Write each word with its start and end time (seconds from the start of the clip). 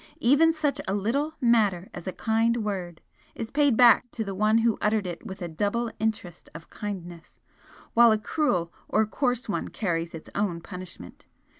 Even 0.19 0.51
such 0.51 0.81
a 0.87 0.95
little 0.95 1.35
matter 1.39 1.87
as 1.93 2.07
a 2.07 2.11
kind 2.11 2.63
word 2.63 3.01
is 3.35 3.51
paid 3.51 3.77
back 3.77 4.09
to 4.09 4.23
the 4.23 4.33
one 4.33 4.57
who 4.57 4.79
uttered 4.81 5.05
it 5.05 5.23
with 5.27 5.43
a 5.43 5.47
double 5.47 5.91
interest 5.99 6.49
of 6.55 6.71
kindness, 6.71 7.39
while 7.93 8.11
a 8.11 8.17
cruel 8.17 8.73
or 8.89 9.05
coarse 9.05 9.47
one 9.47 9.67
carries 9.67 10.15
its 10.15 10.31
own 10.33 10.59
punishment. 10.59 11.27